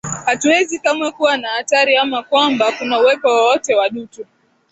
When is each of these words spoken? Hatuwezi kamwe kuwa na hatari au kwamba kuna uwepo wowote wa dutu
Hatuwezi 0.25 0.79
kamwe 0.79 1.09
kuwa 1.11 1.37
na 1.37 1.49
hatari 1.49 1.97
au 1.97 2.23
kwamba 2.29 2.71
kuna 2.71 2.99
uwepo 2.99 3.27
wowote 3.27 3.75
wa 3.75 3.89
dutu 3.89 4.25